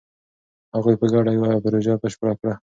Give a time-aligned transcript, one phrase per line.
[0.75, 2.53] هغوی په ګډه یوه پروژه بشپړه کړه.